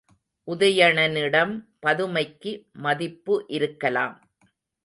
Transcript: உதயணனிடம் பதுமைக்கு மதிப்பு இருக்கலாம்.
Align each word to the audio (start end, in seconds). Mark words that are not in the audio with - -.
உதயணனிடம் 0.47 1.53
பதுமைக்கு 1.79 2.53
மதிப்பு 2.79 3.35
இருக்கலாம். 3.49 4.17